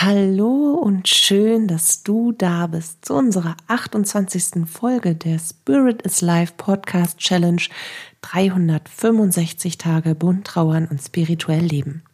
[0.00, 4.64] Hallo und schön, dass du da bist zu unserer 28.
[4.70, 7.62] Folge der Spirit is Life Podcast Challenge
[8.20, 12.04] 365 Tage bunt trauern und spirituell leben.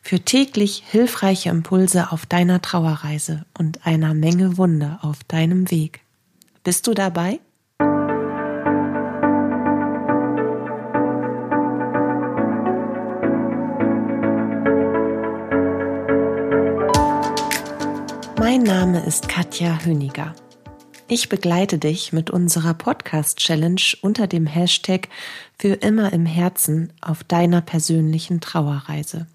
[0.00, 6.02] Für täglich hilfreiche Impulse auf deiner Trauerreise und einer Menge Wunder auf deinem Weg.
[6.62, 7.40] Bist du dabei?
[18.66, 20.34] Mein Name ist Katja Höniger.
[21.06, 25.10] Ich begleite dich mit unserer Podcast-Challenge unter dem Hashtag
[25.58, 29.26] für immer im Herzen auf deiner persönlichen Trauerreise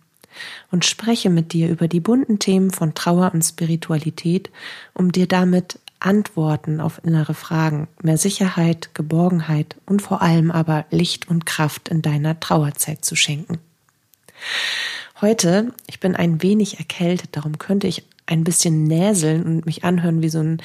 [0.71, 4.49] und spreche mit dir über die bunten Themen von Trauer und Spiritualität,
[4.95, 11.29] um dir damit Antworten auf innere Fragen, mehr Sicherheit, Geborgenheit und vor allem aber Licht
[11.29, 13.59] und Kraft in deiner Trauerzeit zu schenken.
[15.21, 20.21] Heute, ich bin ein wenig erkältet, darum könnte ich ein bisschen näseln und mich anhören
[20.21, 20.61] wie so ein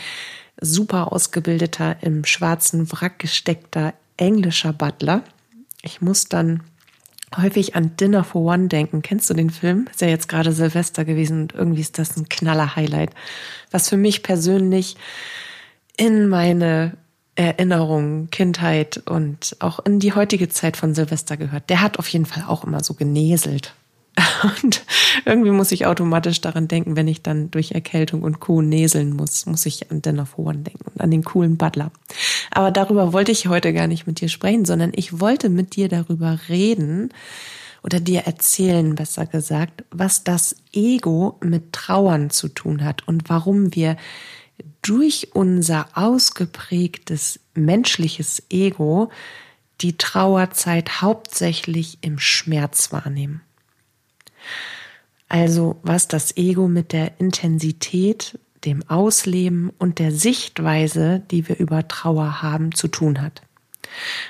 [0.61, 5.25] super ausgebildeter, im schwarzen Wrack gesteckter englischer Butler.
[5.83, 6.63] Ich muss dann
[7.37, 9.03] häufig an Dinner for One denken.
[9.03, 9.89] Kennst du den Film?
[9.91, 13.11] Ist ja jetzt gerade Silvester gewesen und irgendwie ist das ein knaller Highlight,
[13.71, 14.97] was für mich persönlich
[15.97, 16.97] in meine
[17.37, 21.69] Erinnerungen, Kindheit und auch in die heutige Zeit von Silvester gehört.
[21.69, 23.75] Der hat auf jeden Fall auch immer so geneselt.
[24.45, 24.85] Und
[25.25, 28.63] irgendwie muss ich automatisch daran denken, wenn ich dann durch Erkältung und Co.
[28.63, 31.91] näseln muss, muss ich an Dinner for One denken und an den coolen Butler.
[32.51, 35.89] Aber darüber wollte ich heute gar nicht mit dir sprechen, sondern ich wollte mit dir
[35.89, 37.11] darüber reden
[37.83, 43.75] oder dir erzählen, besser gesagt, was das Ego mit Trauern zu tun hat und warum
[43.75, 43.97] wir
[44.83, 49.11] durch unser ausgeprägtes menschliches Ego
[49.81, 53.43] die Trauerzeit hauptsächlich im Schmerz wahrnehmen.
[55.29, 61.87] Also was das Ego mit der Intensität, dem Ausleben und der Sichtweise, die wir über
[61.89, 63.43] Trauer haben, zu tun hat.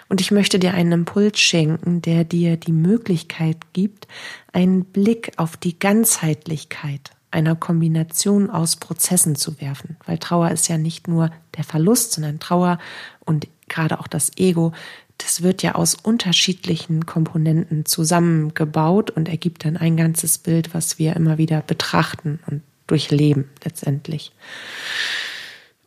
[0.08, 4.08] Und ich möchte dir einen Impuls schenken, der dir die Möglichkeit gibt,
[4.52, 9.96] einen Blick auf die Ganzheitlichkeit einer Kombination aus Prozessen zu werfen.
[10.06, 12.78] Weil Trauer ist ja nicht nur der Verlust, sondern Trauer
[13.24, 14.72] und gerade auch das Ego
[15.18, 21.14] das wird ja aus unterschiedlichen Komponenten zusammengebaut und ergibt dann ein ganzes Bild, was wir
[21.16, 24.32] immer wieder betrachten und durchleben letztendlich.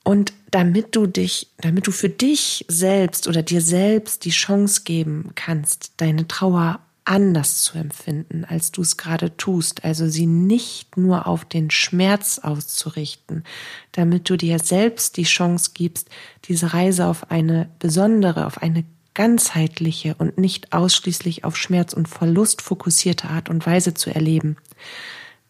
[0.03, 5.31] Und damit du dich, damit du für dich selbst oder dir selbst die Chance geben
[5.35, 11.27] kannst, deine Trauer anders zu empfinden, als du es gerade tust, also sie nicht nur
[11.27, 13.43] auf den Schmerz auszurichten,
[13.93, 16.09] damit du dir selbst die Chance gibst,
[16.45, 18.83] diese Reise auf eine besondere, auf eine
[19.17, 24.57] ganzheitliche und nicht ausschließlich auf Schmerz und Verlust fokussierte Art und Weise zu erleben.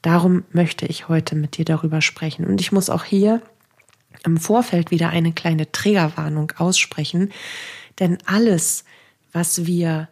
[0.01, 2.45] Darum möchte ich heute mit dir darüber sprechen.
[2.45, 3.41] Und ich muss auch hier
[4.23, 7.33] im Vorfeld wieder eine kleine Triggerwarnung aussprechen,
[7.99, 8.85] denn alles,
[9.33, 10.07] was wir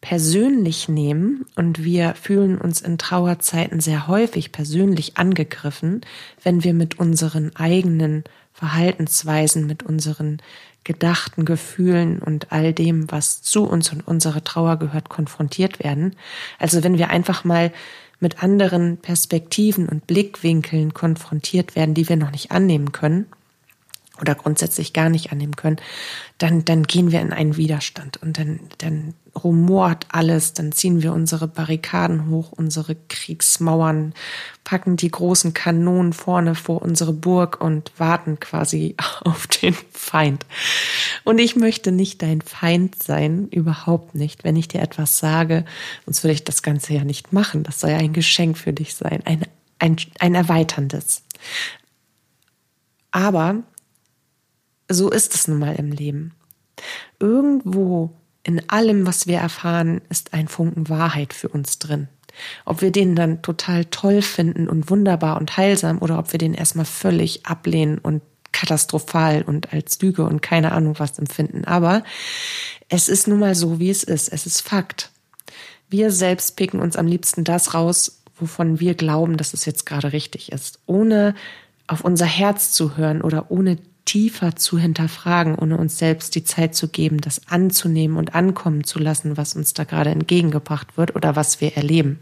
[0.00, 6.00] persönlich nehmen und wir fühlen uns in Trauerzeiten sehr häufig persönlich angegriffen,
[6.42, 10.40] wenn wir mit unseren eigenen Verhaltensweisen, mit unseren
[10.84, 16.14] Gedachten, Gefühlen und all dem, was zu uns und unsere Trauer gehört, konfrontiert werden.
[16.58, 17.72] Also wenn wir einfach mal
[18.20, 23.26] mit anderen Perspektiven und Blickwinkeln konfrontiert werden, die wir noch nicht annehmen können,
[24.20, 25.78] oder grundsätzlich gar nicht annehmen können,
[26.38, 31.12] dann, dann gehen wir in einen Widerstand und dann, dann rumort alles, dann ziehen wir
[31.12, 34.14] unsere Barrikaden hoch, unsere Kriegsmauern,
[34.62, 40.46] packen die großen Kanonen vorne vor unsere Burg und warten quasi auf den Feind.
[41.24, 44.44] Und ich möchte nicht dein Feind sein, überhaupt nicht.
[44.44, 45.64] Wenn ich dir etwas sage,
[46.04, 47.62] sonst würde ich das Ganze ja nicht machen.
[47.62, 49.42] Das soll ja ein Geschenk für dich sein, ein,
[49.78, 51.22] ein, ein erweiterndes.
[53.10, 53.62] Aber
[54.90, 56.34] so ist es nun mal im Leben.
[57.20, 58.10] Irgendwo
[58.44, 62.08] in allem, was wir erfahren, ist ein Funken Wahrheit für uns drin.
[62.64, 66.54] Ob wir den dann total toll finden und wunderbar und heilsam oder ob wir den
[66.54, 68.22] erstmal völlig ablehnen und
[68.52, 71.64] katastrophal und als Lüge und keine Ahnung was empfinden.
[71.64, 72.04] Aber
[72.88, 74.32] es ist nun mal so, wie es ist.
[74.32, 75.10] Es ist Fakt.
[75.88, 80.12] Wir selbst picken uns am liebsten das raus, wovon wir glauben, dass es jetzt gerade
[80.12, 81.34] richtig ist, ohne
[81.86, 86.74] auf unser Herz zu hören oder ohne tiefer zu hinterfragen, ohne uns selbst die Zeit
[86.74, 91.36] zu geben, das anzunehmen und ankommen zu lassen, was uns da gerade entgegengebracht wird oder
[91.36, 92.20] was wir erleben.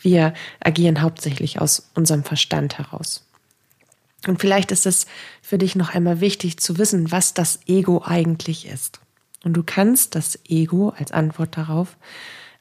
[0.00, 3.26] Wir agieren hauptsächlich aus unserem Verstand heraus.
[4.26, 5.06] Und vielleicht ist es
[5.42, 9.00] für dich noch einmal wichtig zu wissen, was das Ego eigentlich ist.
[9.44, 11.96] Und du kannst das Ego als Antwort darauf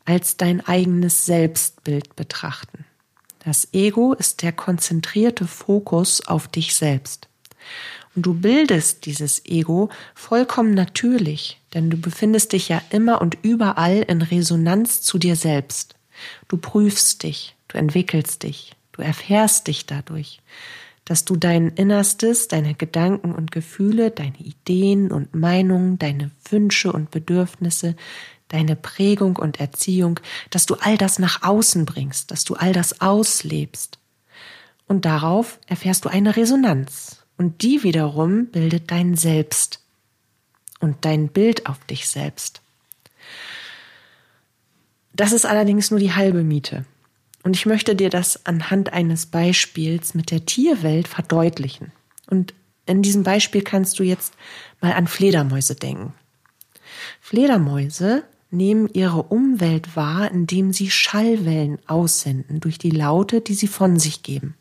[0.10, 2.84] als dein eigenes Selbstbild betrachten.
[3.46, 7.28] Das Ego ist der konzentrierte Fokus auf dich selbst.
[8.16, 14.02] Und du bildest dieses Ego vollkommen natürlich, denn du befindest dich ja immer und überall
[14.02, 15.96] in Resonanz zu dir selbst.
[16.48, 20.42] Du prüfst dich, du entwickelst dich, du erfährst dich dadurch,
[21.06, 27.12] dass du dein Innerstes, deine Gedanken und Gefühle, deine Ideen und Meinungen, deine Wünsche und
[27.12, 27.96] Bedürfnisse,
[28.50, 30.20] deine Prägung und Erziehung,
[30.50, 34.00] dass du all das nach außen bringst, dass du all das auslebst.
[34.88, 37.19] Und darauf erfährst du eine Resonanz.
[37.40, 39.80] Und die wiederum bildet dein Selbst
[40.82, 42.62] und dein Bild auf dich selbst.
[45.14, 46.84] Das ist allerdings nur die halbe Miete.
[47.44, 51.94] Und ich möchte dir das anhand eines Beispiels mit der Tierwelt verdeutlichen.
[52.30, 52.54] Und
[52.86, 54.34] in diesem Beispiel kannst du jetzt
[54.82, 56.14] mal an Fledermäuse denken.
[57.22, 63.98] Fledermäuse nehmen ihre Umwelt wahr, indem sie Schallwellen aussenden durch die Laute, die sie von
[63.98, 64.56] sich geben.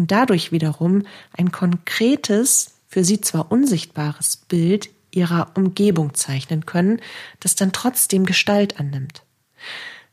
[0.00, 1.02] Und dadurch wiederum
[1.36, 7.02] ein konkretes, für sie zwar unsichtbares Bild ihrer Umgebung zeichnen können,
[7.38, 9.24] das dann trotzdem Gestalt annimmt.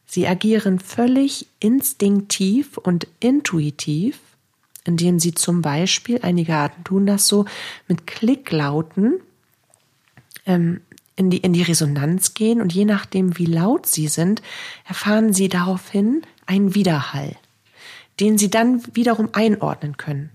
[0.06, 4.20] Sie agieren völlig instinktiv und intuitiv,
[4.84, 7.46] indem sie zum Beispiel, einige Arten tun das so,
[7.88, 9.22] mit Klicklauten
[10.46, 10.82] ähm,
[11.16, 14.42] in die, in die Resonanz gehen und je nachdem, wie laut sie sind,
[14.86, 17.38] erfahren sie daraufhin einen Widerhall,
[18.20, 20.30] den sie dann wiederum einordnen können,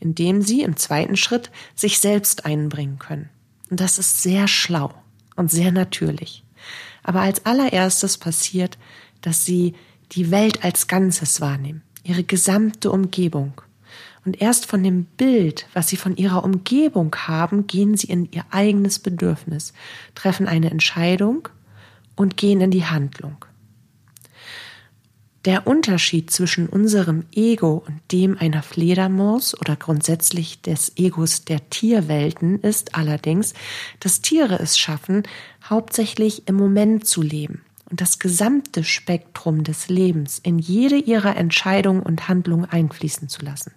[0.00, 3.28] indem sie im zweiten Schritt sich selbst einbringen können.
[3.70, 4.92] Und das ist sehr schlau
[5.36, 6.44] und sehr natürlich.
[7.02, 8.78] Aber als allererstes passiert,
[9.20, 9.74] dass sie
[10.12, 13.60] die Welt als Ganzes wahrnehmen, ihre gesamte Umgebung
[14.24, 18.44] und erst von dem Bild, was sie von ihrer Umgebung haben, gehen sie in ihr
[18.50, 19.74] eigenes Bedürfnis,
[20.14, 21.48] treffen eine Entscheidung
[22.16, 23.44] und gehen in die Handlung.
[25.44, 32.60] Der Unterschied zwischen unserem Ego und dem einer Fledermaus oder grundsätzlich des Egos der Tierwelten
[32.60, 33.52] ist allerdings,
[34.00, 35.24] dass Tiere es schaffen,
[35.68, 42.00] hauptsächlich im Moment zu leben und das gesamte Spektrum des Lebens in jede ihrer Entscheidungen
[42.00, 43.74] und Handlungen einfließen zu lassen.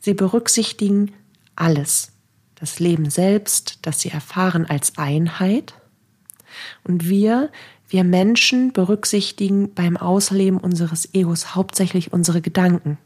[0.00, 1.12] Sie berücksichtigen
[1.54, 2.12] alles.
[2.56, 5.74] Das Leben selbst, das sie erfahren als Einheit.
[6.82, 7.50] Und wir,
[7.88, 12.98] wir Menschen berücksichtigen beim Ausleben unseres Egos hauptsächlich unsere Gedanken.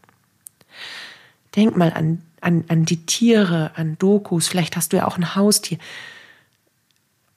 [1.54, 5.34] Denk mal an, an, an die Tiere, an Dokus, vielleicht hast du ja auch ein
[5.34, 5.78] Haustier.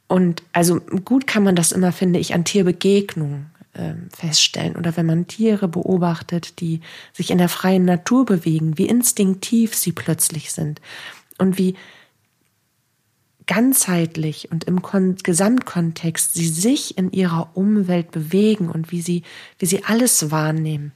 [0.07, 5.05] Und also gut kann man das immer, finde ich, an Tierbegegnungen ähm, feststellen oder wenn
[5.05, 6.81] man Tiere beobachtet, die
[7.13, 10.79] sich in der freien Natur bewegen, wie instinktiv sie plötzlich sind
[11.37, 11.75] und wie
[13.47, 19.23] ganzheitlich und im Kon Gesamtkontext sie sich in ihrer Umwelt bewegen und wie sie,
[19.59, 20.93] wie sie alles wahrnehmen,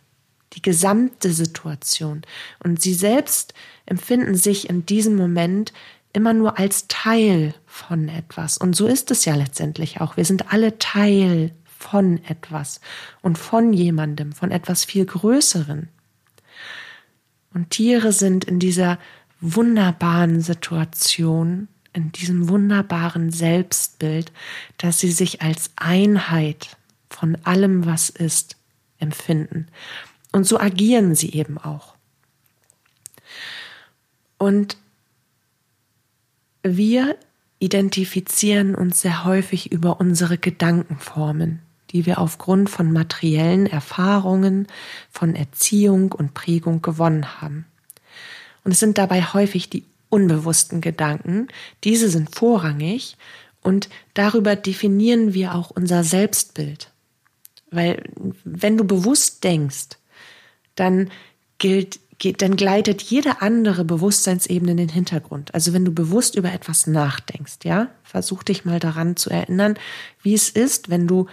[0.54, 2.22] die gesamte Situation.
[2.63, 3.54] Und sie selbst
[3.86, 5.74] empfinden sich in diesem Moment
[6.13, 8.57] immer nur als Teil von etwas.
[8.57, 10.18] Und so ist es ja letztendlich auch.
[10.18, 12.81] Wir sind alle Teil von etwas
[13.22, 15.90] und von jemandem, von etwas viel Größeren.
[17.54, 19.00] Und Tiere sind in dieser
[19.40, 24.31] wunderbaren Situation, in diesem wunderbaren Selbstbild,
[24.77, 26.77] dass sie sich als Einheit
[27.09, 28.56] von allem, was ist,
[29.00, 29.68] empfinden.
[30.31, 31.95] Und so agieren sie eben auch.
[34.38, 34.77] Und
[36.62, 37.17] wir
[37.60, 44.67] identifizieren uns sehr häufig über unsere Gedankenformen die wir aufgrund von materiellen Erfahrungen,
[45.10, 47.65] von Erziehung und Prägung gewonnen haben.
[48.63, 51.48] Und es sind dabei häufig die unbewussten Gedanken,
[51.84, 53.18] diese sind vorrangig
[53.62, 56.92] und darüber definieren wir auch unser Selbstbild.
[57.72, 58.04] Weil
[58.44, 59.98] wenn du bewusst denkst,
[60.75, 61.12] dann
[61.60, 62.00] gilt,
[62.42, 65.54] dann gleitet jede andere Bewusstseinsebene in den Hintergrund.
[65.54, 69.78] Also wenn du bewusst über etwas nachdenkst, ja, versuch dich mal daran zu erinnern,
[70.22, 71.28] wie es ist, wenn du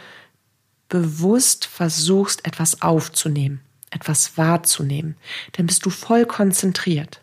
[0.88, 5.16] bewusst versuchst, etwas aufzunehmen, etwas wahrzunehmen,
[5.52, 7.20] dann bist du voll konzentriert.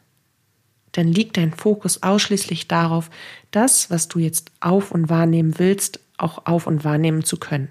[0.94, 3.10] Dann liegt dein Fokus ausschließlich darauf,
[3.52, 7.70] das, was du jetzt auf und wahrnehmen willst, auch auf und wahrnehmen zu können.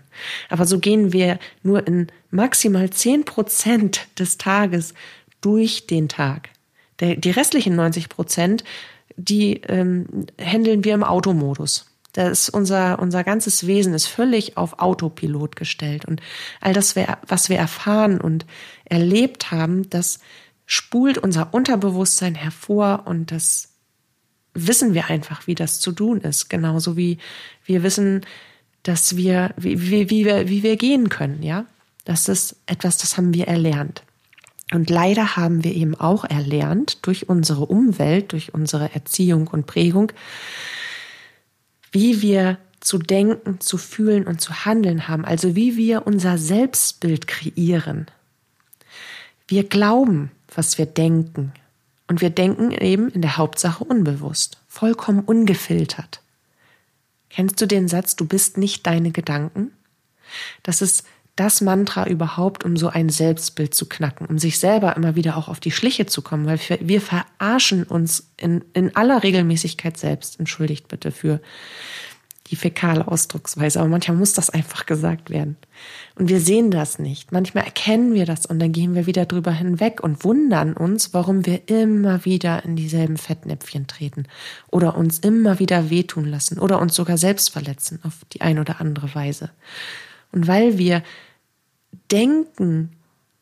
[0.51, 4.95] Aber so gehen wir nur in maximal zehn Prozent des Tages
[5.41, 6.51] durch den Tag.
[7.01, 8.65] Die restlichen 90 Prozent,
[9.17, 11.87] die ähm, handeln wir im Automodus.
[12.13, 16.05] Das unser, unser ganzes Wesen ist völlig auf Autopilot gestellt.
[16.05, 16.21] Und
[16.61, 16.95] all das,
[17.27, 18.45] was wir erfahren und
[18.85, 20.21] erlebt haben, das
[20.73, 23.69] spult unser Unterbewusstsein hervor und das
[24.55, 26.49] wissen wir einfach, wie das zu tun ist.
[26.49, 27.19] Genauso wie
[27.67, 28.23] wir wissen,
[28.83, 31.67] dass wir, wie, wie, wie, wir, wie wir gehen können, ja.
[32.07, 34.03] Das ist etwas, das haben wir erlernt.
[34.73, 40.11] Und leider haben wir eben auch erlernt durch unsere Umwelt, durch unsere Erziehung und Prägung,
[41.93, 47.27] wie wir zu denken, zu fühlen und zu handeln haben, also wie wir unser Selbstbild
[47.27, 48.07] kreieren.
[49.47, 51.53] Wir glauben, was wir denken.
[52.09, 56.21] Und wir denken eben in der Hauptsache unbewusst, vollkommen ungefiltert.
[57.31, 59.73] Kennst du den Satz, du bist nicht deine Gedanken?
[60.63, 61.05] Das ist
[61.37, 65.49] das Mantra überhaupt, um so ein Selbstbild zu knacken, um sich selber immer wieder auch
[65.49, 70.39] auf die Schliche zu kommen, weil wir, verarschen uns in, in aller Regelmäßigkeit selbst.
[70.39, 71.41] Entschuldigt bitte für
[72.53, 75.57] die fäkale Ausdrucksweise, aber manchmal muss das einfach gesagt werden.
[76.17, 77.33] Und wir sehen das nicht.
[77.33, 81.47] Manchmal erkennen wir das und dann gehen wir wieder drüber hinweg und wundern uns, warum
[81.47, 84.27] wir immer wieder in dieselben Fettnäpfchen treten
[84.71, 88.83] oder uns immer wieder wehtun lassen oder uns sogar selbst verletzen auf die ein oder
[88.83, 89.49] andere Weise.
[90.31, 91.03] Und weil wir
[92.11, 92.91] denken,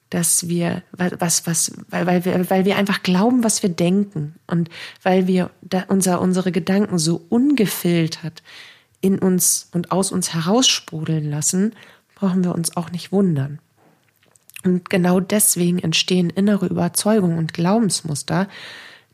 [0.09, 4.71] dass wir was was weil, weil wir weil wir einfach glauben, was wir denken und
[5.03, 8.43] weil wir da unser unsere Gedanken so ungefiltert
[9.01, 11.75] in uns und aus uns heraussprudeln lassen,
[12.15, 13.59] brauchen wir uns auch nicht wundern.
[14.65, 18.49] Und genau deswegen entstehen innere Überzeugungen und Glaubensmuster,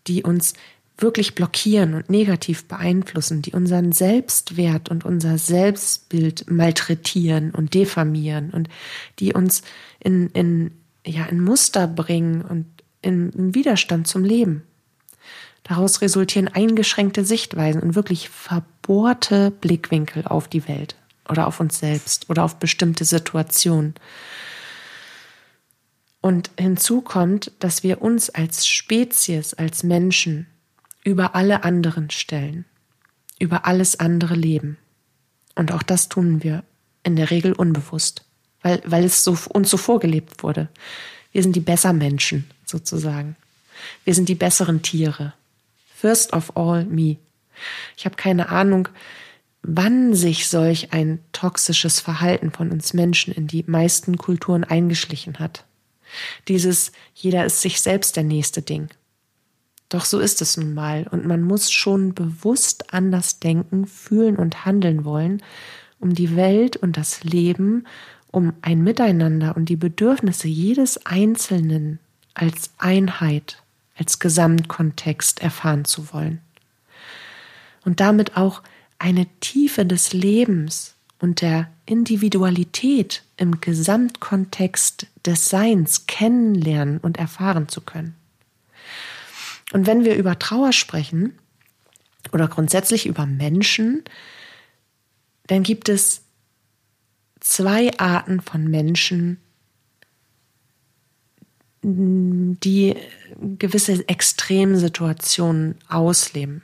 [0.07, 0.55] die uns
[0.99, 8.69] wirklich blockieren und negativ beeinflussen, die unseren Selbstwert und unser Selbstbild malträtieren und diffamieren und
[9.19, 9.63] die uns
[10.01, 10.71] in, in,
[11.05, 12.67] ja, in Muster bringen und
[13.03, 14.63] in, in Widerstand zum Leben.
[15.69, 20.95] Daraus resultieren eingeschränkte Sichtweisen und wirklich verbohrte Blickwinkel auf die Welt
[21.29, 23.95] oder auf uns selbst oder auf bestimmte Situationen.
[26.21, 30.47] Und hinzu kommt, dass wir uns als Spezies, als Menschen
[31.03, 32.65] über alle anderen stellen,
[33.41, 34.79] über alles andere leben.
[35.57, 36.63] Und auch das tun wir
[37.03, 38.25] in der Regel unbewusst,
[38.63, 40.69] weil, weil es so, uns so vorgelebt wurde.
[41.33, 43.35] Wir sind die Bessermenschen sozusagen.
[44.05, 45.35] Wir sind die besseren Tiere.
[45.97, 47.17] First of all me.
[47.97, 48.89] Ich habe keine Ahnung,
[49.63, 55.65] wann sich solch ein toxisches Verhalten von uns Menschen in die meisten Kulturen eingeschlichen hat.
[56.49, 58.89] Dieses jeder ist sich selbst der nächste Ding.
[59.89, 64.67] Doch so ist es nun mal und man muss schon bewusst anders denken, fühlen und
[64.67, 65.43] handeln wollen,
[65.99, 67.87] um die Welt und das Leben,
[68.31, 72.01] um ein Miteinander und die Bedürfnisse jedes Einzelnen
[72.35, 73.63] als Einheit,
[73.97, 76.41] als Gesamtkontext erfahren zu wollen.
[77.85, 78.63] Und damit auch
[78.99, 87.81] eine Tiefe des Lebens und der Individualität im Gesamtkontext des Seins kennenlernen und erfahren zu
[87.81, 88.15] können.
[89.73, 91.39] Und wenn wir über Trauer sprechen
[92.33, 94.05] oder grundsätzlich über Menschen,
[95.47, 96.23] dann gibt es
[97.41, 99.41] zwei Arten von Menschen,
[101.83, 102.97] die
[103.59, 106.63] gewisse Extremsituationen ausleben.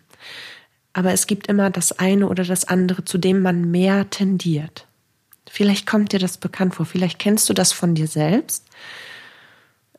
[0.93, 4.87] Aber es gibt immer das eine oder das andere, zu dem man mehr tendiert.
[5.49, 8.65] Vielleicht kommt dir das bekannt vor, vielleicht kennst du das von dir selbst.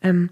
[0.01, 0.29] Ähm,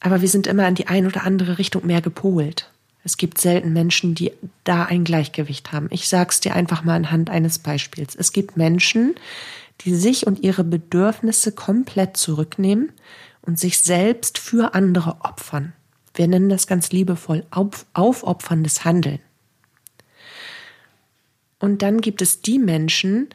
[0.00, 2.70] aber wir sind immer in die ein oder andere Richtung mehr gepolt.
[3.04, 4.32] Es gibt selten Menschen, die
[4.64, 5.88] da ein Gleichgewicht haben.
[5.90, 8.14] Ich sag's dir einfach mal anhand eines Beispiels.
[8.14, 9.14] Es gibt Menschen,
[9.80, 12.92] die sich und ihre Bedürfnisse komplett zurücknehmen
[13.48, 15.72] und sich selbst für andere opfern.
[16.14, 19.18] Wir nennen das ganz liebevoll auf, aufopferndes Handeln.
[21.58, 23.28] Und dann gibt es die Menschen,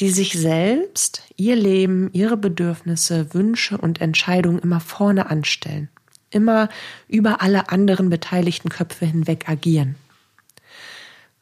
[0.00, 5.88] die sich selbst, ihr Leben, ihre Bedürfnisse, Wünsche und Entscheidungen immer vorne anstellen
[6.32, 6.68] immer
[7.08, 9.96] über alle anderen beteiligten Köpfe hinweg agieren.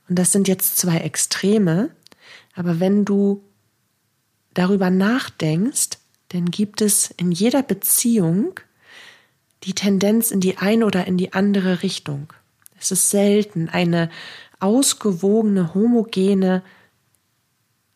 [0.09, 1.91] Und das sind jetzt zwei Extreme,
[2.55, 3.43] aber wenn du
[4.53, 6.00] darüber nachdenkst,
[6.31, 8.59] dann gibt es in jeder Beziehung
[9.65, 12.33] die Tendenz in die eine oder in die andere Richtung.
[12.79, 14.11] Es ist selten eine
[14.59, 16.63] ausgewogene, homogene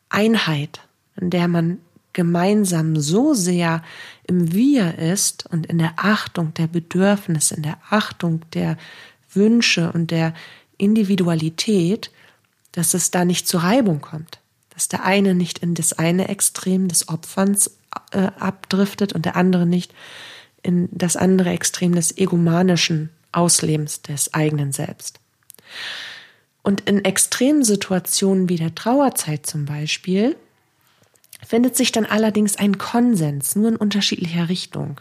[0.09, 0.81] Einheit,
[1.17, 1.79] in der man
[2.13, 3.83] gemeinsam so sehr
[4.27, 8.77] im Wir ist und in der Achtung der Bedürfnisse, in der Achtung der
[9.33, 10.35] Wünsche und der
[10.77, 12.11] Individualität,
[12.73, 14.39] dass es da nicht zur Reibung kommt,
[14.71, 17.71] dass der eine nicht in das eine Extrem des Opferns
[18.13, 19.95] äh, abdriftet und der andere nicht
[20.63, 25.21] in das andere Extrem des egomanischen Auslebens des eigenen Selbst.
[26.63, 30.37] Und in Extremsituationen wie der Trauerzeit zum Beispiel
[31.47, 35.01] findet sich dann allerdings ein Konsens, nur in unterschiedlicher Richtung.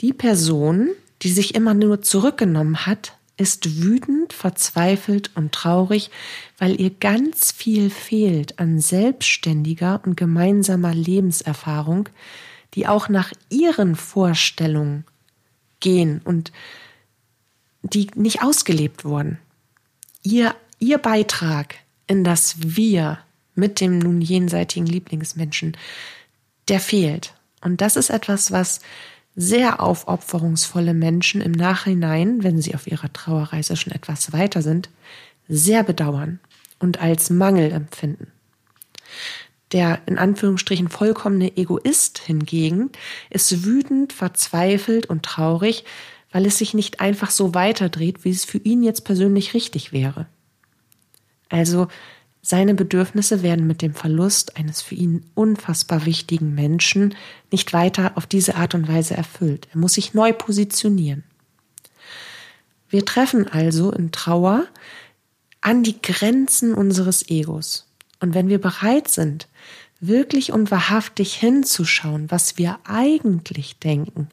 [0.00, 0.90] Die Person,
[1.22, 6.10] die sich immer nur zurückgenommen hat, ist wütend, verzweifelt und traurig,
[6.58, 12.08] weil ihr ganz viel fehlt an selbstständiger und gemeinsamer Lebenserfahrung,
[12.74, 15.04] die auch nach ihren Vorstellungen
[15.80, 16.52] gehen und
[17.82, 19.38] die nicht ausgelebt wurden.
[20.22, 21.74] Ihr, ihr Beitrag
[22.06, 23.18] in das Wir
[23.54, 25.76] mit dem nun jenseitigen Lieblingsmenschen,
[26.68, 27.34] der fehlt.
[27.60, 28.80] Und das ist etwas, was
[29.36, 34.90] sehr aufopferungsvolle Menschen im Nachhinein, wenn sie auf ihrer Trauerreise schon etwas weiter sind,
[35.48, 36.40] sehr bedauern
[36.78, 38.28] und als Mangel empfinden.
[39.72, 42.90] Der in Anführungsstrichen vollkommene Egoist hingegen
[43.30, 45.84] ist wütend, verzweifelt und traurig,
[46.30, 50.26] weil es sich nicht einfach so weiterdreht, wie es für ihn jetzt persönlich richtig wäre.
[51.48, 51.88] Also
[52.46, 57.14] seine Bedürfnisse werden mit dem Verlust eines für ihn unfassbar wichtigen Menschen
[57.50, 59.66] nicht weiter auf diese Art und Weise erfüllt.
[59.72, 61.24] Er muss sich neu positionieren.
[62.90, 64.66] Wir treffen also in Trauer
[65.62, 67.86] an die Grenzen unseres Egos.
[68.20, 69.48] Und wenn wir bereit sind,
[69.98, 74.28] wirklich und wahrhaftig hinzuschauen, was wir eigentlich denken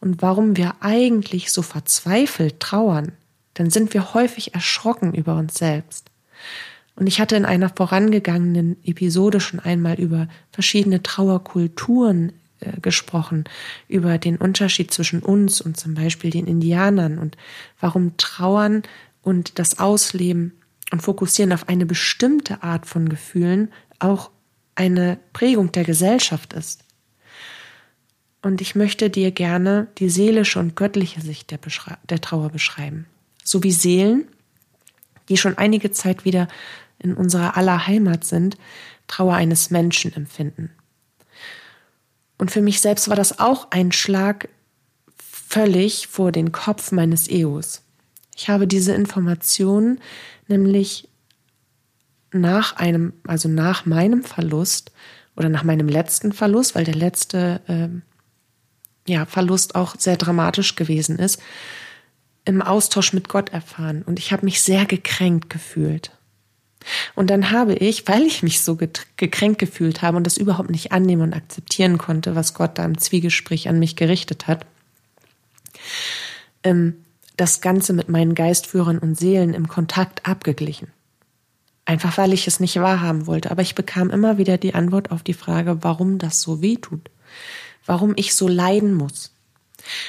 [0.00, 3.12] und warum wir eigentlich so verzweifelt trauern,
[3.52, 6.11] dann sind wir häufig erschrocken über uns selbst.
[6.94, 13.44] Und ich hatte in einer vorangegangenen Episode schon einmal über verschiedene Trauerkulturen äh, gesprochen,
[13.88, 17.36] über den Unterschied zwischen uns und zum Beispiel den Indianern und
[17.80, 18.82] warum Trauern
[19.22, 20.52] und das Ausleben
[20.90, 24.30] und Fokussieren auf eine bestimmte Art von Gefühlen auch
[24.74, 26.84] eine Prägung der Gesellschaft ist.
[28.42, 31.60] Und ich möchte dir gerne die seelische und göttliche Sicht der,
[32.08, 33.06] der Trauer beschreiben.
[33.44, 34.26] So wie Seelen,
[35.28, 36.48] die schon einige Zeit wieder
[37.02, 38.56] in unserer aller Heimat sind,
[39.06, 40.70] Trauer eines Menschen empfinden.
[42.38, 44.48] Und für mich selbst war das auch ein Schlag
[45.16, 47.82] völlig vor den Kopf meines Egos.
[48.34, 50.00] Ich habe diese Informationen
[50.48, 51.08] nämlich
[52.32, 54.92] nach einem, also nach meinem Verlust
[55.36, 61.18] oder nach meinem letzten Verlust, weil der letzte äh, ja, Verlust auch sehr dramatisch gewesen
[61.18, 61.40] ist,
[62.44, 64.02] im Austausch mit Gott erfahren.
[64.02, 66.10] Und ich habe mich sehr gekränkt gefühlt.
[67.14, 70.92] Und dann habe ich, weil ich mich so gekränkt gefühlt habe und das überhaupt nicht
[70.92, 74.66] annehmen und akzeptieren konnte, was Gott da im Zwiegespräch an mich gerichtet hat,
[76.62, 76.96] ähm,
[77.36, 80.88] das Ganze mit meinen Geistführern und Seelen im Kontakt abgeglichen.
[81.84, 83.50] Einfach weil ich es nicht wahrhaben wollte.
[83.50, 87.10] Aber ich bekam immer wieder die Antwort auf die Frage, warum das so weh tut.
[87.84, 89.32] Warum ich so leiden muss.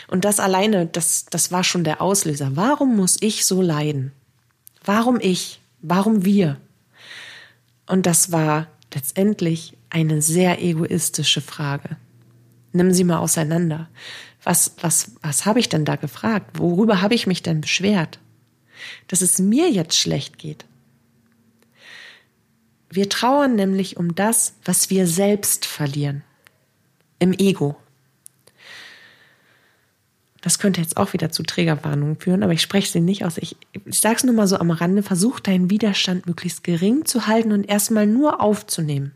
[0.07, 2.51] Und das alleine, das, das war schon der Auslöser.
[2.55, 4.12] Warum muss ich so leiden?
[4.86, 5.62] Warum ich?
[5.83, 6.61] Warum wir?
[7.87, 11.97] Und das war letztendlich eine sehr egoistische Frage.
[12.71, 13.89] Nimm sie mal auseinander.
[14.43, 16.57] Was, was, was habe ich denn da gefragt?
[16.57, 18.19] Worüber habe ich mich denn beschwert?
[19.09, 20.65] Dass es mir jetzt schlecht geht.
[22.89, 26.23] Wir trauern nämlich um das, was wir selbst verlieren.
[27.19, 27.75] Im Ego.
[30.43, 33.38] Das könnte jetzt auch wieder zu Trägerwarnungen führen, aber ich spreche sie nicht aus.
[33.38, 35.01] Ich, ich sage es nur mal so am Rande.
[35.01, 39.13] Versuch deinen Widerstand möglichst gering zu halten und erstmal nur aufzunehmen.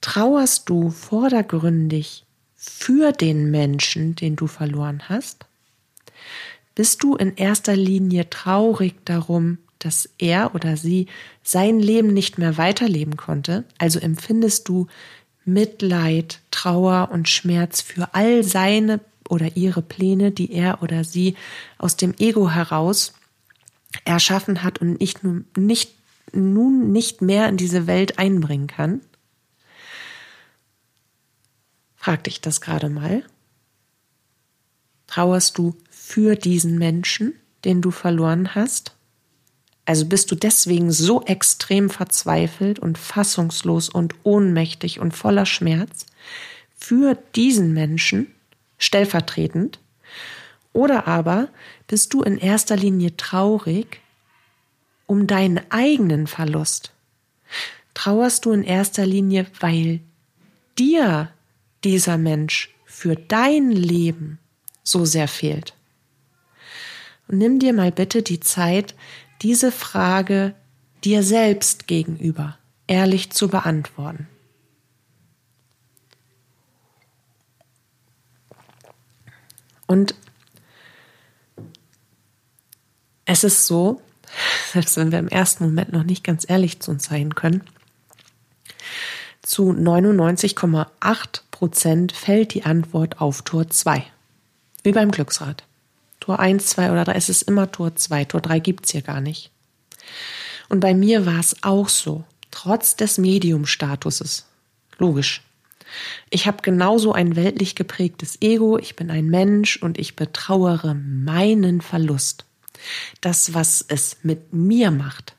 [0.00, 2.24] Trauerst du vordergründig
[2.56, 5.46] für den Menschen, den du verloren hast?
[6.74, 11.06] Bist du in erster Linie traurig darum, dass er oder sie
[11.44, 13.62] sein Leben nicht mehr weiterleben konnte?
[13.78, 14.88] Also empfindest du
[15.44, 21.36] Mitleid, Trauer und Schmerz für all seine oder ihre Pläne, die er oder sie
[21.78, 23.14] aus dem Ego heraus
[24.04, 25.20] erschaffen hat und nicht,
[25.56, 25.94] nicht,
[26.32, 29.00] nun nicht mehr in diese Welt einbringen kann?
[31.96, 33.22] Frag dich das gerade mal.
[35.06, 38.94] Trauerst du für diesen Menschen, den du verloren hast?
[39.86, 46.06] Also bist du deswegen so extrem verzweifelt und fassungslos und ohnmächtig und voller Schmerz
[46.76, 48.34] für diesen Menschen
[48.78, 49.78] stellvertretend?
[50.72, 51.48] Oder aber
[51.86, 54.00] bist du in erster Linie traurig
[55.06, 56.92] um deinen eigenen Verlust?
[57.92, 60.00] Trauerst du in erster Linie, weil
[60.78, 61.30] dir
[61.84, 64.38] dieser Mensch für dein Leben
[64.82, 65.74] so sehr fehlt?
[67.28, 68.94] Und nimm dir mal bitte die Zeit,
[69.44, 70.54] diese Frage
[71.04, 74.26] dir selbst gegenüber ehrlich zu beantworten.
[79.86, 80.14] Und
[83.26, 84.00] es ist so,
[84.72, 87.62] selbst wenn wir im ersten Moment noch nicht ganz ehrlich zu uns sein können,
[89.42, 94.06] zu 99,8 Prozent fällt die Antwort auf Tor 2.
[94.82, 95.64] Wie beim Glücksrad.
[96.24, 98.24] Tor 1, 2 oder 3, es ist immer Tor 2.
[98.24, 99.50] Tor 3 gibt's hier gar nicht.
[100.70, 104.46] Und bei mir war es auch so, trotz des Medium-Statuses.
[104.96, 105.42] Logisch.
[106.30, 111.82] Ich habe genauso ein weltlich geprägtes Ego, ich bin ein Mensch und ich betrauere meinen
[111.82, 112.46] Verlust.
[113.20, 115.36] Das, was es mit mir macht.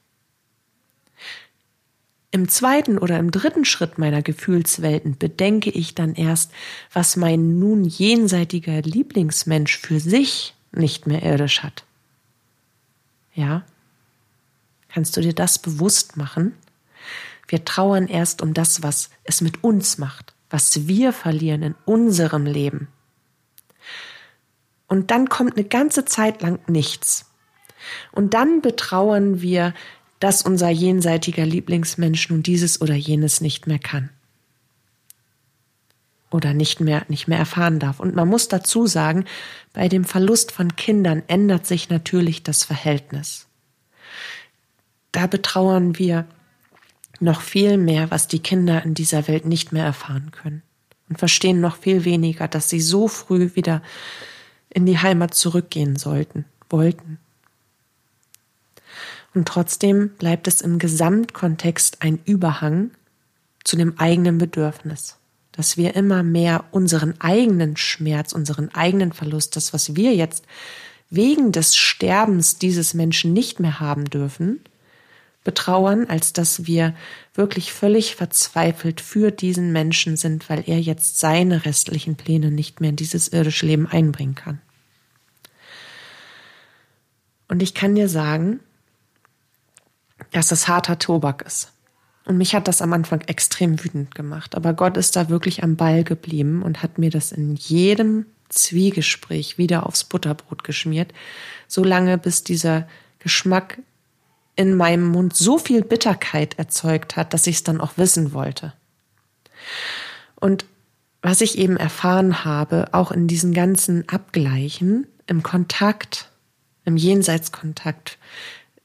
[2.30, 6.52] Im zweiten oder im dritten Schritt meiner Gefühlswelten bedenke ich dann erst,
[6.93, 11.84] was mein nun jenseitiger Lieblingsmensch für sich nicht mehr irdisch hat.
[13.34, 13.64] Ja?
[14.90, 16.54] Kannst du dir das bewusst machen?
[17.48, 22.46] Wir trauern erst um das, was es mit uns macht, was wir verlieren in unserem
[22.46, 22.88] Leben.
[24.88, 27.26] Und dann kommt eine ganze Zeit lang nichts.
[28.12, 29.74] Und dann betrauern wir,
[30.20, 34.10] dass unser jenseitiger Lieblingsmensch nun dieses oder jenes nicht mehr kann.
[36.36, 38.02] Oder nicht mehr, nicht mehr erfahren darf.
[38.02, 39.24] Und man muss dazu sagen,
[39.71, 43.48] bei dem Verlust von Kindern ändert sich natürlich das Verhältnis.
[45.13, 46.26] Da betrauern wir
[47.21, 50.62] noch viel mehr, was die Kinder in dieser Welt nicht mehr erfahren können
[51.08, 53.82] und verstehen noch viel weniger, dass sie so früh wieder
[54.69, 57.17] in die Heimat zurückgehen sollten, wollten.
[59.34, 62.91] Und trotzdem bleibt es im Gesamtkontext ein Überhang
[63.63, 65.17] zu dem eigenen Bedürfnis,
[65.56, 70.44] dass wir immer mehr unseren eigenen Schmerz, unseren eigenen Verlust, das, was wir jetzt
[71.10, 74.60] wegen des Sterbens dieses Menschen nicht mehr haben dürfen,
[75.44, 76.96] betrauern, als dass wir
[77.34, 82.89] wirklich völlig verzweifelt für diesen Menschen sind, weil er jetzt seine restlichen Pläne nicht mehr
[82.89, 84.60] in dieses irdische Leben einbringen kann.
[87.48, 88.60] Und ich kann dir sagen,
[90.32, 91.72] dass das harter Tobak ist.
[92.26, 94.56] Und mich hat das am Anfang extrem wütend gemacht.
[94.56, 99.58] Aber Gott ist da wirklich am Ball geblieben und hat mir das in jedem Zwiegespräch
[99.58, 101.14] wieder aufs Butterbrot geschmiert,
[101.68, 102.88] solange bis dieser
[103.20, 103.80] Geschmack
[104.56, 108.74] in meinem Mund so viel Bitterkeit erzeugt hat, dass ich es dann auch wissen wollte.
[110.36, 110.66] Und
[111.22, 116.30] was ich eben erfahren habe, auch in diesen ganzen Abgleichen, im Kontakt,
[116.86, 118.18] im Jenseitskontakt,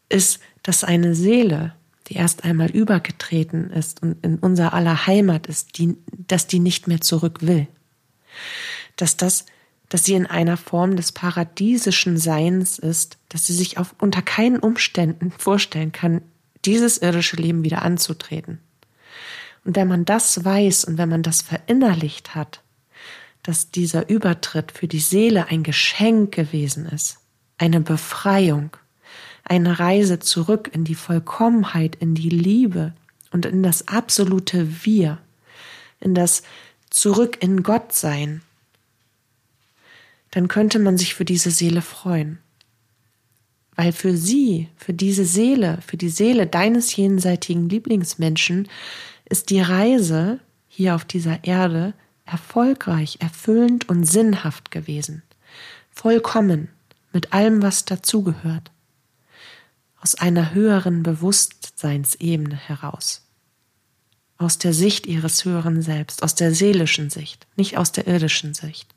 [0.08, 1.74] ist, dass eine Seele,
[2.10, 6.88] die erst einmal übergetreten ist und in unser aller Heimat ist, die, dass die nicht
[6.88, 7.68] mehr zurück will.
[8.96, 9.46] Dass das
[9.90, 14.60] dass sie in einer Form des paradiesischen Seins ist, dass sie sich auf, unter keinen
[14.60, 16.22] Umständen vorstellen kann,
[16.64, 18.60] dieses irdische Leben wieder anzutreten.
[19.64, 22.62] Und wenn man das weiß und wenn man das verinnerlicht hat,
[23.42, 27.18] dass dieser Übertritt für die Seele ein Geschenk gewesen ist,
[27.58, 28.70] eine Befreiung,
[29.50, 32.94] eine Reise zurück in die Vollkommenheit, in die Liebe
[33.32, 35.18] und in das absolute Wir,
[35.98, 36.44] in das
[36.88, 38.42] Zurück in Gott sein,
[40.30, 42.38] dann könnte man sich für diese Seele freuen.
[43.74, 48.68] Weil für sie, für diese Seele, für die Seele deines jenseitigen Lieblingsmenschen
[49.24, 55.22] ist die Reise hier auf dieser Erde erfolgreich, erfüllend und sinnhaft gewesen.
[55.90, 56.68] Vollkommen,
[57.12, 58.70] mit allem, was dazugehört.
[60.00, 63.26] Aus einer höheren Bewusstseinsebene heraus.
[64.38, 68.88] Aus der Sicht ihres höheren Selbst, aus der seelischen Sicht, nicht aus der irdischen Sicht.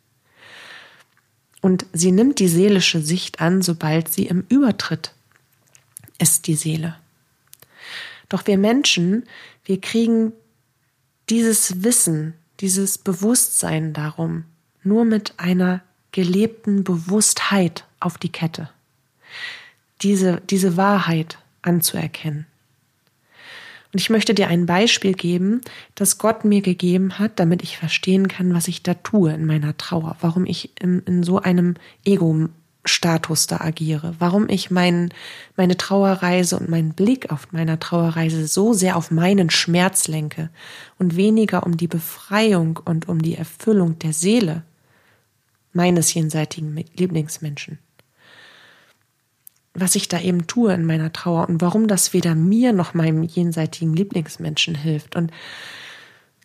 [1.61, 5.13] Und sie nimmt die seelische Sicht an, sobald sie im Übertritt
[6.19, 6.95] ist, die Seele.
[8.29, 9.23] Doch wir Menschen,
[9.65, 10.33] wir kriegen
[11.29, 14.45] dieses Wissen, dieses Bewusstsein darum
[14.83, 18.69] nur mit einer gelebten Bewusstheit auf die Kette.
[20.03, 22.45] Diese, diese Wahrheit anzuerkennen.
[23.93, 25.61] Und ich möchte dir ein Beispiel geben,
[25.93, 29.77] das Gott mir gegeben hat, damit ich verstehen kann, was ich da tue in meiner
[29.77, 35.13] Trauer, warum ich in, in so einem Ego-Status da agiere, warum ich mein,
[35.55, 40.49] meine Trauerreise und meinen Blick auf meiner Trauerreise so sehr auf meinen Schmerz lenke
[40.97, 44.63] und weniger um die Befreiung und um die Erfüllung der Seele
[45.71, 47.77] meines jenseitigen Lieblingsmenschen
[49.73, 53.23] was ich da eben tue in meiner Trauer und warum das weder mir noch meinem
[53.23, 55.15] jenseitigen Lieblingsmenschen hilft.
[55.15, 55.31] Und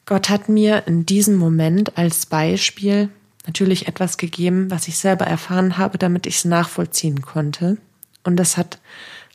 [0.07, 3.11] Gott hat mir in diesem Moment als Beispiel
[3.47, 7.77] natürlich etwas gegeben, was ich selber erfahren habe, damit ich es nachvollziehen konnte.
[8.25, 8.79] Und das hat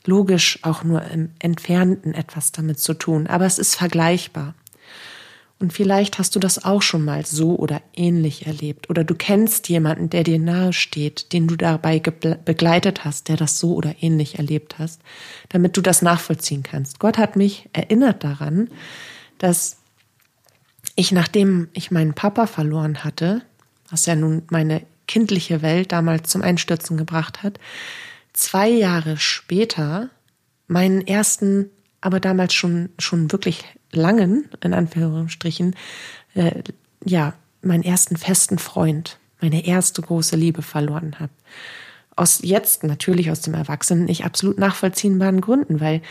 [0.05, 4.55] logisch auch nur im Entfernten etwas damit zu tun, aber es ist vergleichbar.
[5.59, 8.89] Und vielleicht hast du das auch schon mal so oder ähnlich erlebt.
[8.89, 13.59] Oder du kennst jemanden, der dir nahe steht, den du dabei begleitet hast, der das
[13.59, 15.01] so oder ähnlich erlebt hast,
[15.49, 16.99] damit du das nachvollziehen kannst.
[16.99, 18.69] Gott hat mich erinnert daran,
[19.37, 19.77] dass
[20.95, 23.41] ich, nachdem ich meinen Papa verloren hatte,
[23.89, 27.59] was ja nun meine kindliche Welt damals zum Einstürzen gebracht hat,
[28.33, 30.09] zwei Jahre später
[30.67, 31.69] meinen ersten,
[32.01, 33.63] aber damals schon, schon wirklich
[33.93, 35.75] langen, in Anführungsstrichen,
[36.35, 36.63] äh,
[37.05, 41.31] ja, meinen ersten festen Freund, meine erste große Liebe verloren habe.
[42.15, 46.01] Aus jetzt natürlich aus dem Erwachsenen ich absolut nachvollziehbaren Gründen, weil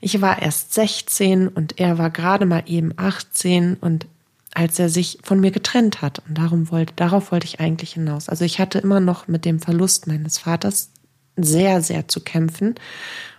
[0.00, 4.06] ich war erst 16 und er war gerade mal eben 18 und
[4.54, 8.28] als er sich von mir getrennt hat und darum wollte, darauf wollte ich eigentlich hinaus.
[8.28, 10.90] Also ich hatte immer noch mit dem Verlust meines Vaters
[11.36, 12.74] sehr, sehr zu kämpfen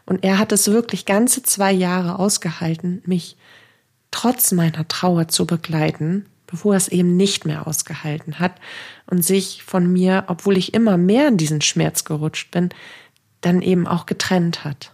[0.06, 3.38] und er hat es wirklich ganze zwei Jahre ausgehalten, mich
[4.13, 8.54] trotz meiner Trauer zu begleiten, bevor es eben nicht mehr ausgehalten hat
[9.08, 12.69] und sich von mir, obwohl ich immer mehr in diesen Schmerz gerutscht bin,
[13.41, 14.93] dann eben auch getrennt hat.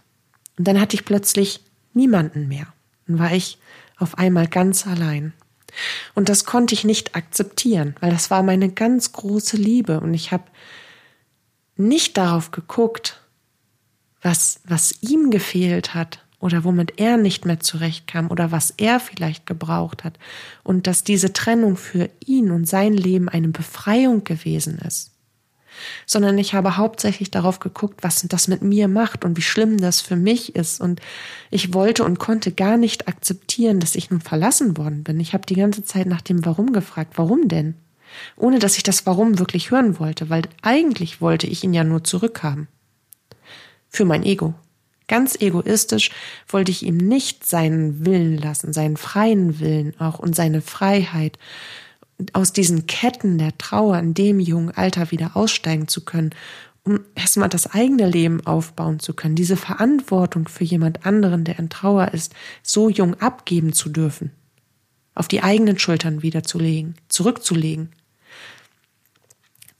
[0.58, 1.60] Und dann hatte ich plötzlich
[1.92, 2.66] niemanden mehr.
[3.06, 3.58] Dann war ich
[3.98, 5.34] auf einmal ganz allein.
[6.14, 10.32] Und das konnte ich nicht akzeptieren, weil das war meine ganz große Liebe und ich
[10.32, 10.44] habe
[11.76, 13.20] nicht darauf geguckt,
[14.22, 19.46] was, was ihm gefehlt hat oder womit er nicht mehr zurechtkam oder was er vielleicht
[19.46, 20.18] gebraucht hat
[20.64, 25.12] und dass diese Trennung für ihn und sein Leben eine Befreiung gewesen ist,
[26.06, 30.00] sondern ich habe hauptsächlich darauf geguckt, was das mit mir macht und wie schlimm das
[30.00, 31.00] für mich ist und
[31.50, 35.20] ich wollte und konnte gar nicht akzeptieren, dass ich nun verlassen worden bin.
[35.20, 37.74] Ich habe die ganze Zeit nach dem Warum gefragt, warum denn?
[38.36, 42.02] Ohne dass ich das Warum wirklich hören wollte, weil eigentlich wollte ich ihn ja nur
[42.02, 42.66] zurückhaben
[43.88, 44.54] für mein Ego.
[45.10, 46.10] Ganz egoistisch
[46.46, 51.36] wollte ich ihm nicht seinen Willen lassen, seinen freien Willen auch und seine Freiheit,
[52.32, 56.30] aus diesen Ketten der Trauer in dem jungen Alter wieder aussteigen zu können,
[56.84, 61.70] um erstmal das eigene Leben aufbauen zu können, diese Verantwortung für jemand anderen, der in
[61.70, 64.30] Trauer ist, so jung abgeben zu dürfen,
[65.16, 67.88] auf die eigenen Schultern wiederzulegen, zurückzulegen.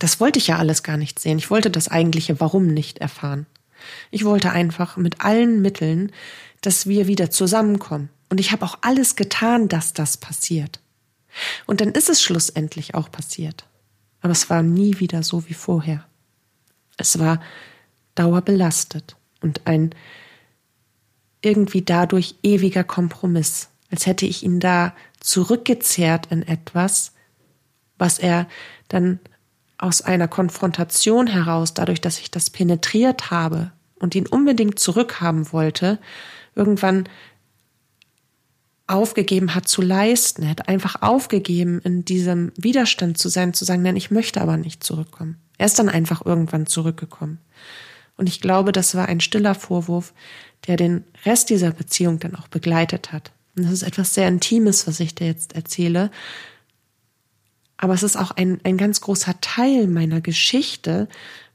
[0.01, 1.39] Das wollte ich ja alles gar nicht sehen.
[1.39, 3.47] Ich wollte das eigentliche Warum nicht erfahren.
[4.11, 6.13] Ich wollte einfach mit allen Mitteln,
[6.61, 8.11] dass wir wieder zusammenkommen.
[8.29, 10.81] Und ich habe auch alles getan, dass das passiert.
[11.67, 13.67] Und dann ist es schlussendlich auch passiert.
[14.21, 16.07] Aber es war nie wieder so wie vorher.
[16.97, 17.41] Es war
[18.15, 19.95] dauerbelastet und ein
[21.43, 27.13] irgendwie dadurch ewiger Kompromiss, als hätte ich ihn da zurückgezehrt in etwas,
[27.97, 28.47] was er
[28.89, 29.21] dann
[29.79, 35.99] aus einer Konfrontation heraus, dadurch, dass ich das penetriert habe und ihn unbedingt zurückhaben wollte,
[36.57, 37.09] irgendwann
[38.89, 40.43] aufgegeben hat zu leisten.
[40.43, 44.57] Er hat einfach aufgegeben, in diesem Widerstand zu sein, zu sagen, nein, ich möchte aber
[44.57, 45.37] nicht zurückkommen.
[45.59, 47.39] Er ist dann einfach irgendwann zurückgekommen.
[48.17, 50.13] Und ich glaube, das war ein stiller Vorwurf,
[50.67, 53.31] der den Rest dieser Beziehung dann auch begleitet hat.
[53.57, 56.11] Und das ist etwas sehr Intimes, was ich dir jetzt erzähle.
[57.77, 61.09] Aber es ist auch ein, ein ganz großer Teil meiner Geschichte,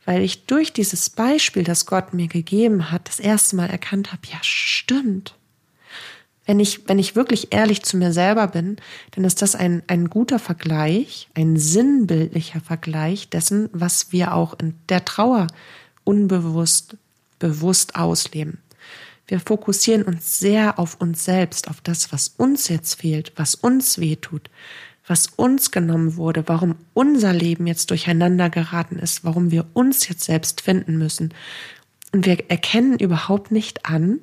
[0.06, 4.22] weil ich durch dieses Beispiel, das Gott mir gegeben hat, das erste Mal erkannt habe,
[4.32, 5.36] ja, stimmt.
[6.46, 8.78] Wenn ich, wenn ich wirklich ehrlich zu mir selber bin,
[9.12, 14.76] dann ist das ein, ein guter Vergleich, ein sinnbildlicher Vergleich dessen, was wir auch in
[14.90, 15.48] der Trauer
[16.04, 16.98] unbewusst,
[17.40, 18.60] bewusst ausleben.
[19.28, 23.98] Wir fokussieren uns sehr auf uns selbst, auf das, was uns jetzt fehlt, was uns
[23.98, 24.52] weh tut
[25.08, 30.24] was uns genommen wurde, warum unser Leben jetzt durcheinander geraten ist, warum wir uns jetzt
[30.24, 31.34] selbst finden müssen.
[32.12, 34.22] Und wir erkennen überhaupt nicht an,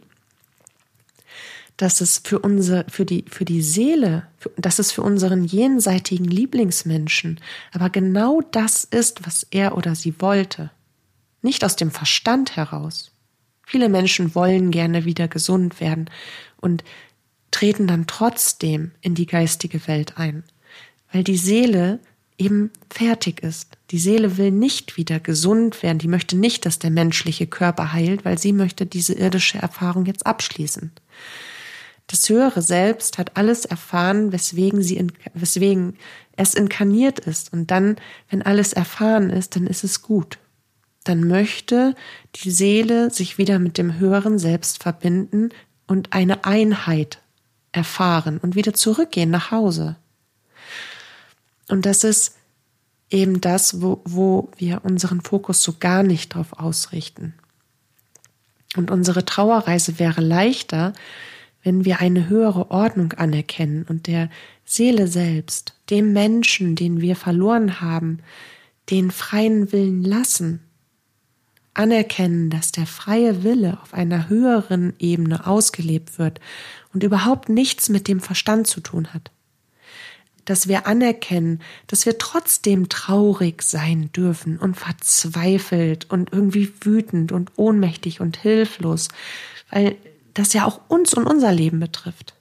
[1.77, 7.41] dass es für unsere, für die, für die Seele, dass es für unseren jenseitigen Lieblingsmenschen
[7.73, 10.71] aber genau das ist, was er oder sie wollte.
[11.41, 13.11] Nicht aus dem Verstand heraus.
[13.67, 16.11] Viele Menschen wollen gerne wieder gesund werden
[16.61, 16.85] und
[17.51, 20.45] treten dann trotzdem in die geistige Welt ein
[21.13, 22.01] weil die Seele
[22.39, 23.77] eben fertig ist.
[23.91, 28.25] Die Seele will nicht wieder gesund werden, die möchte nicht, dass der menschliche Körper heilt,
[28.25, 30.91] weil sie möchte diese irdische Erfahrung jetzt abschließen.
[32.09, 35.97] Das höhere Selbst hat alles erfahren, weswegen sie, weswegen
[36.37, 37.53] es inkarniert ist.
[37.53, 37.97] Und dann,
[38.29, 40.39] wenn alles erfahren ist, dann ist es gut.
[41.05, 41.95] Dann möchte
[42.37, 45.51] die Seele sich wieder mit dem höheren Selbst verbinden
[45.87, 47.21] und eine Einheit
[47.73, 49.97] erfahren und wieder zurückgehen nach Hause.
[51.69, 52.37] Und das ist
[53.11, 57.35] eben das, wo, wo wir unseren Fokus so gar nicht drauf ausrichten.
[58.77, 60.95] Und unsere Trauerreise wäre leichter,
[61.63, 64.31] wenn wir eine höhere Ordnung anerkennen und der
[64.65, 68.21] Seele selbst, dem Menschen, den wir verloren haben,
[68.91, 70.61] den freien Willen lassen.
[71.75, 76.41] Anerkennen, dass der freie Wille auf einer höheren Ebene ausgelebt wird
[76.93, 79.32] und überhaupt nichts mit dem Verstand zu tun hat
[80.45, 87.53] dass wir anerkennen, dass wir trotzdem traurig sein dürfen und verzweifelt und irgendwie wütend und
[87.57, 89.09] ohnmächtig und hilflos,
[89.71, 89.97] weil
[90.35, 92.35] das ja auch uns und unser Leben betrifft.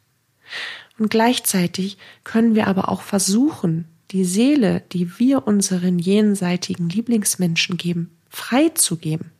[0.97, 8.11] Und gleichzeitig können wir aber auch versuchen, die Seele, die wir unseren jenseitigen Lieblingsmenschen geben,
[8.29, 9.31] freizugeben.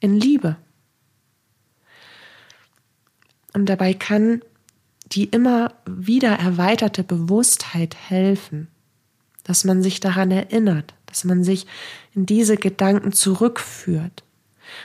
[0.00, 0.56] In Liebe.
[3.52, 4.42] Und dabei kann
[5.12, 8.68] die immer wieder erweiterte Bewusstheit helfen,
[9.44, 11.66] dass man sich daran erinnert, dass man sich
[12.14, 14.22] in diese Gedanken zurückführt.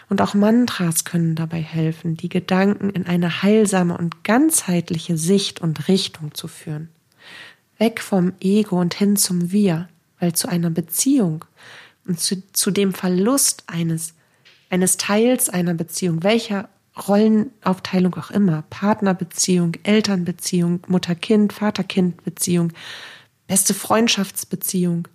[0.10, 5.90] Und auch Mantras können dabei helfen, die Gedanken in eine heilsame und ganzheitliche Sicht und
[5.90, 6.90] Richtung zu führen.
[7.78, 11.44] Weg vom Ego und hin zum Wir, weil zu einer Beziehung
[12.08, 14.14] und zu, zu dem Verlust eines,
[14.70, 22.72] eines Teils einer Beziehung, welcher Rollenaufteilung auch immer, Partnerbeziehung, Elternbeziehung, Mutter-Kind, Vater-Kind-Beziehung,
[23.48, 25.08] beste Freundschaftsbeziehung.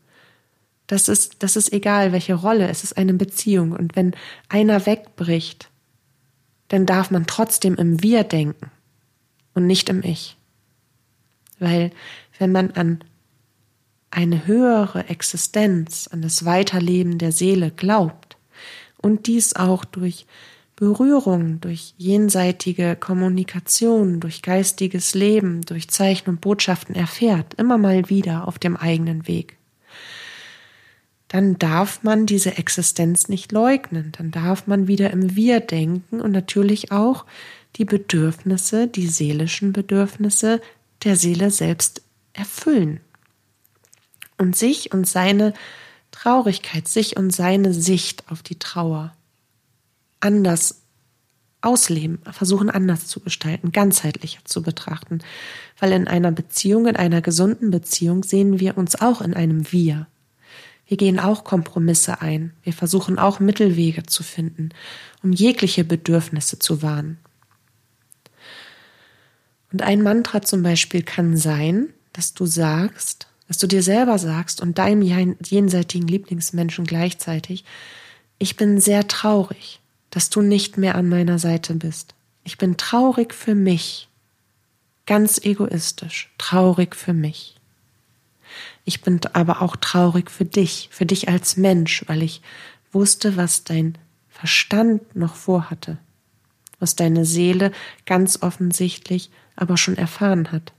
[0.89, 3.73] Das ist, das ist egal, welche Rolle, es ist eine Beziehung.
[3.73, 4.15] Und wenn
[4.49, 5.71] einer wegbricht,
[6.69, 8.71] dann darf man trotzdem im Wir denken
[9.55, 10.37] und nicht im Ich.
[11.59, 11.91] Weil
[12.39, 13.05] wenn man an
[14.11, 18.37] eine höhere Existenz, an das Weiterleben der Seele glaubt
[18.97, 20.27] und dies auch durch
[20.79, 28.47] Berührung, durch jenseitige Kommunikation, durch geistiges Leben, durch Zeichen und Botschaften erfährt, immer mal wieder
[28.47, 29.57] auf dem eigenen Weg,
[31.27, 36.31] dann darf man diese Existenz nicht leugnen, dann darf man wieder im Wir denken und
[36.31, 37.27] natürlich auch
[37.75, 40.61] die Bedürfnisse, die seelischen Bedürfnisse
[41.03, 42.03] der Seele selbst
[42.35, 43.01] erfüllen
[44.37, 45.55] und sich und seine
[46.13, 49.13] Traurigkeit, sich und seine Sicht auf die Trauer
[50.21, 50.83] anders
[51.61, 55.21] ausleben, versuchen anders zu gestalten, ganzheitlicher zu betrachten.
[55.79, 60.07] Weil in einer Beziehung, in einer gesunden Beziehung sehen wir uns auch in einem Wir.
[60.87, 62.55] Wir gehen auch Kompromisse ein.
[62.63, 64.71] Wir versuchen auch Mittelwege zu finden,
[65.23, 67.19] um jegliche Bedürfnisse zu wahren.
[69.71, 74.63] Und ein Mantra zum Beispiel kann sein, dass du sagst, dass du dir selber sagst
[74.63, 77.65] und deinem jenseitigen Lieblingsmenschen gleichzeitig,
[78.39, 79.81] ich bin sehr traurig
[80.19, 82.17] dass du nicht mehr an meiner Seite bist.
[82.43, 84.09] Ich bin traurig für mich,
[85.07, 87.55] ganz egoistisch, traurig für mich.
[88.85, 92.43] Ich bin aber auch traurig für dich, für dich als Mensch, weil ich
[92.91, 93.97] wusste, was dein
[94.29, 95.99] Verstand noch vorhatte,
[96.81, 97.71] was deine Seele
[98.05, 100.73] ganz offensichtlich aber schon erfahren hat.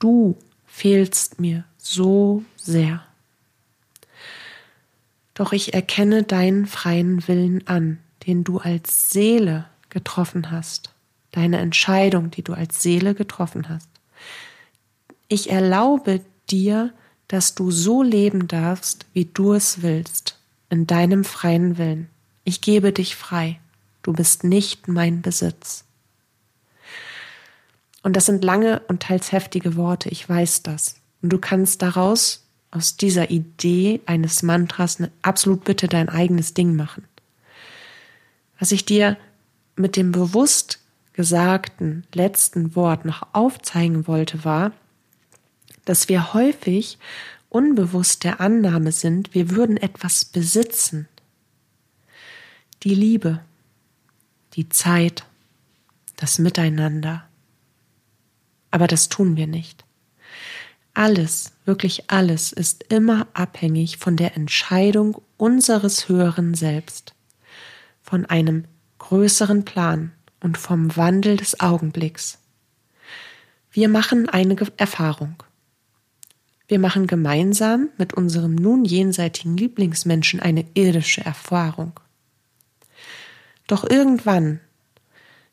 [0.00, 0.36] Du
[0.66, 3.06] fehlst mir so sehr.
[5.34, 10.92] Doch ich erkenne deinen freien Willen an, den du als Seele getroffen hast,
[11.32, 13.88] deine Entscheidung, die du als Seele getroffen hast.
[15.28, 16.92] Ich erlaube dir,
[17.28, 22.08] dass du so leben darfst, wie du es willst, in deinem freien Willen.
[22.44, 23.60] Ich gebe dich frei.
[24.02, 25.84] Du bist nicht mein Besitz.
[28.02, 30.96] Und das sind lange und teils heftige Worte, ich weiß das.
[31.22, 37.04] Und du kannst daraus, aus dieser Idee eines Mantras, absolut bitte dein eigenes Ding machen.
[38.60, 39.16] Was ich dir
[39.74, 40.78] mit dem bewusst
[41.14, 44.72] gesagten letzten Wort noch aufzeigen wollte, war,
[45.86, 46.98] dass wir häufig
[47.48, 51.08] unbewusst der Annahme sind, wir würden etwas besitzen.
[52.82, 53.40] Die Liebe,
[54.54, 55.24] die Zeit,
[56.16, 57.24] das Miteinander.
[58.70, 59.84] Aber das tun wir nicht.
[60.92, 67.14] Alles, wirklich alles ist immer abhängig von der Entscheidung unseres höheren Selbst
[68.10, 68.64] von einem
[68.98, 72.38] größeren Plan und vom Wandel des Augenblicks.
[73.70, 75.40] Wir machen eine Erfahrung.
[76.66, 82.00] Wir machen gemeinsam mit unserem nun jenseitigen Lieblingsmenschen eine irdische Erfahrung.
[83.68, 84.58] Doch irgendwann,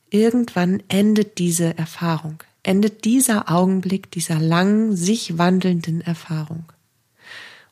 [0.09, 6.65] irgendwann endet diese Erfahrung, endet dieser Augenblick dieser langen, sich wandelnden Erfahrung.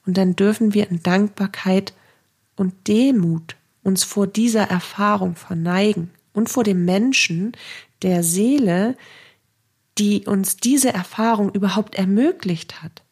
[0.05, 1.93] Und dann dürfen wir in Dankbarkeit
[2.55, 7.53] und Demut uns vor dieser Erfahrung verneigen und vor dem Menschen,
[8.01, 8.97] der Seele,
[9.97, 13.03] die uns diese Erfahrung überhaupt ermöglicht hat,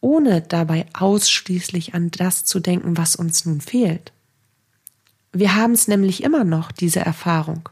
[0.00, 4.12] ohne dabei ausschließlich an das zu denken, was uns nun fehlt.
[5.32, 7.68] Wir haben es nämlich immer noch, diese Erfahrung,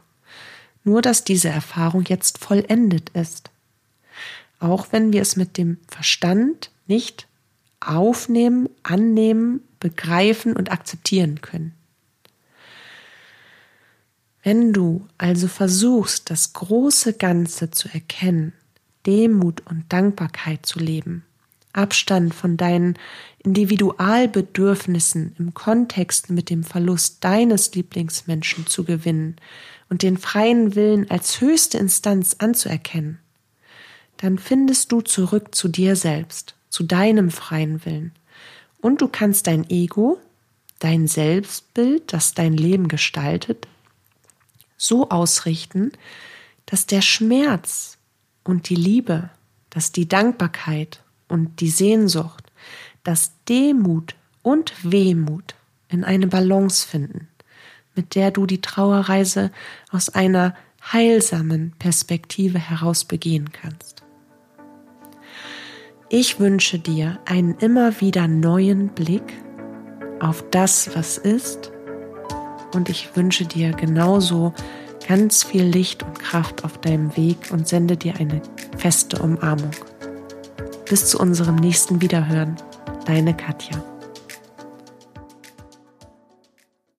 [0.83, 3.49] nur dass diese Erfahrung jetzt vollendet ist.
[4.59, 7.27] Auch wenn wir es mit dem Verstand nicht
[7.79, 11.73] aufnehmen, annehmen, begreifen und akzeptieren können.
[14.43, 18.53] Wenn du also versuchst, das große Ganze zu erkennen,
[19.05, 21.23] Demut und Dankbarkeit zu leben,
[21.73, 22.97] Abstand von deinen
[23.43, 29.37] Individualbedürfnissen im Kontext mit dem Verlust deines Lieblingsmenschen zu gewinnen
[29.89, 33.19] und den freien Willen als höchste Instanz anzuerkennen,
[34.17, 38.11] dann findest du zurück zu dir selbst, zu deinem freien Willen.
[38.81, 40.19] Und du kannst dein Ego,
[40.79, 43.67] dein Selbstbild, das dein Leben gestaltet,
[44.81, 45.91] so ausrichten,
[46.65, 47.97] dass der Schmerz
[48.43, 49.29] und die Liebe,
[49.69, 52.51] dass die Dankbarkeit und die Sehnsucht,
[53.03, 55.55] dass Demut und Wehmut
[55.89, 57.27] in eine Balance finden,
[57.95, 59.51] mit der du die Trauerreise
[59.91, 60.55] aus einer
[60.91, 64.01] heilsamen Perspektive heraus begehen kannst.
[66.09, 69.33] Ich wünsche dir einen immer wieder neuen Blick
[70.19, 71.70] auf das, was ist,
[72.73, 74.53] und ich wünsche dir genauso
[75.07, 78.41] ganz viel Licht und Kraft auf deinem Weg und sende dir eine
[78.77, 79.71] feste Umarmung.
[80.89, 82.55] Bis zu unserem nächsten Wiederhören,
[83.05, 83.90] deine Katja.